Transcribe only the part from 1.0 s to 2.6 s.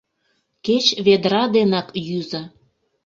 ведра денак йӱза...